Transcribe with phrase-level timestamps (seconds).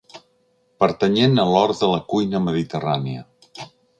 [0.83, 3.25] Pertanyent a l'or de la cuina mediterrània.